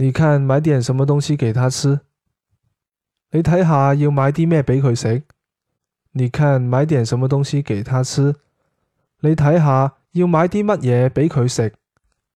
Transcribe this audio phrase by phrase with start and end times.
[0.00, 1.98] 你看买点什么东西给他吃？
[3.32, 5.24] 你睇下要买啲咩俾佢食？
[6.12, 8.36] 你看买点什么东西给他吃？
[9.22, 11.72] 你睇下要买啲乜嘢俾佢食？